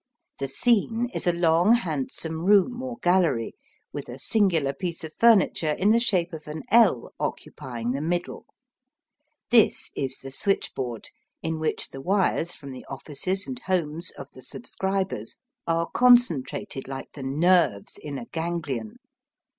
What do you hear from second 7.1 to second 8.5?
occupying the middle.